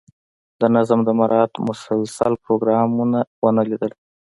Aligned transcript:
د 0.59 0.61
نظم 0.75 0.99
د 1.03 1.09
مراعات 1.19 1.53
مسلسل 1.67 2.33
پروګرام 2.43 2.89
ونه 3.43 3.61
لیدل. 3.69 3.91